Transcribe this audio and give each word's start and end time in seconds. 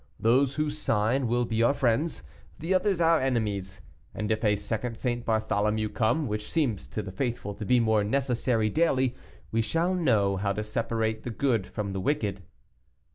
Those 0.19 0.55
who 0.55 0.71
sign 0.71 1.27
will 1.27 1.45
be 1.45 1.61
our 1.61 1.75
friends, 1.75 2.23
the 2.57 2.73
others 2.73 2.99
our 2.99 3.21
enemies, 3.21 3.81
and 4.15 4.31
if 4.31 4.43
a 4.43 4.55
second 4.55 4.97
St. 4.97 5.23
Bartholomew 5.23 5.89
come, 5.89 6.25
which 6.25 6.51
seems 6.51 6.87
to 6.87 7.03
the 7.03 7.11
faithful 7.11 7.53
to 7.53 7.65
be 7.67 7.79
more 7.79 8.03
necessary 8.03 8.71
daily, 8.71 9.15
we 9.51 9.61
shall 9.61 9.93
know 9.93 10.37
how 10.37 10.53
to 10.53 10.63
separate 10.63 11.21
the 11.21 11.29
good 11.29 11.67
from 11.67 11.93
the 11.93 12.01
wicked." 12.01 12.41